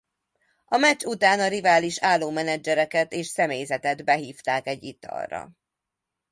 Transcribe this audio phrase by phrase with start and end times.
[0.65, 5.51] A meccs után a rivális álló menedzsereket és személyzetet behívták egy italra.